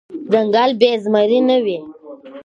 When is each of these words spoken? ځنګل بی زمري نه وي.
ځنګل 0.31 0.71
بی 0.79 0.89
زمري 1.03 1.39
نه 1.47 1.57
وي. 1.63 1.77